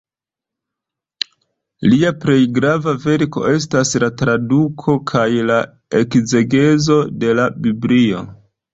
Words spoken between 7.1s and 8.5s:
de la Biblio.